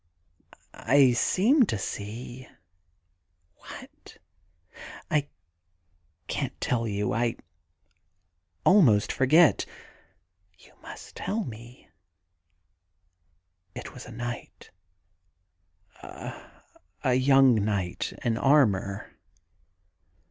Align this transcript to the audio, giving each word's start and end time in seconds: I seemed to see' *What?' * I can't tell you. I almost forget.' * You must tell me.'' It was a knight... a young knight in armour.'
I 0.73 1.11
seemed 1.11 1.69
to 1.69 1.77
see' 1.77 2.47
*What?' 3.59 4.17
* 4.65 5.11
I 5.11 5.27
can't 6.27 6.59
tell 6.59 6.87
you. 6.87 7.13
I 7.13 7.35
almost 8.65 9.11
forget.' 9.11 9.67
* 10.17 10.57
You 10.65 10.73
must 10.81 11.15
tell 11.15 11.43
me.'' 11.43 11.87
It 13.75 13.93
was 13.93 14.07
a 14.07 14.11
knight... 14.11 14.71
a 16.01 17.13
young 17.13 17.63
knight 17.63 18.11
in 18.23 18.39
armour.' 18.39 19.05